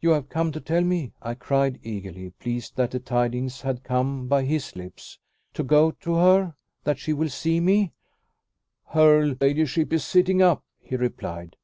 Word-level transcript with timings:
"You 0.00 0.10
have 0.10 0.28
come 0.28 0.52
to 0.52 0.60
tell 0.60 0.82
me" 0.84 1.10
I 1.22 1.34
cried 1.34 1.80
eagerly, 1.82 2.30
pleased 2.38 2.76
that 2.76 2.92
the 2.92 3.00
tidings 3.00 3.62
had 3.62 3.82
come 3.82 4.28
by 4.28 4.44
his 4.44 4.76
lips 4.76 5.18
"to 5.54 5.64
go 5.64 5.90
to 5.90 6.14
her? 6.14 6.54
That 6.84 7.00
she 7.00 7.12
will 7.12 7.28
see 7.30 7.58
me?" 7.58 7.90
"Her 8.90 9.26
ladyship 9.40 9.92
is 9.92 10.04
sitting 10.04 10.40
up," 10.40 10.62
he 10.78 10.94
replied. 10.94 11.56